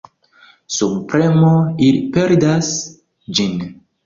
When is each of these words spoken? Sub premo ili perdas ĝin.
Sub 0.77 0.95
premo 1.11 1.51
ili 1.89 2.01
perdas 2.17 2.73
ĝin. 3.41 3.63